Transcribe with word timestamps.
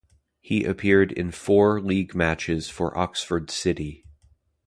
He 0.39 0.63
appeared 0.65 1.11
in 1.11 1.29
four 1.29 1.79
league 1.79 2.15
matches 2.15 2.67
for 2.71 2.97
Oxford 2.97 3.51
City. 3.51 4.03